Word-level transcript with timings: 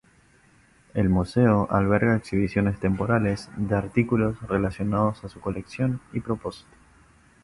El 0.95 1.09
museo 1.09 1.67
alberga 1.69 2.15
exhibiciones 2.15 2.79
temporales 2.79 3.51
de 3.55 3.75
artículos 3.75 4.35
relacionados 4.47 5.23
a 5.23 5.29
su 5.29 5.39
colección 5.39 6.01
y 6.11 6.21
propósito. 6.21 6.71